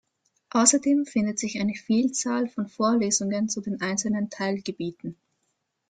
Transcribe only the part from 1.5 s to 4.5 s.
eine Vielzahl von Vorlesungen zu den einzelnen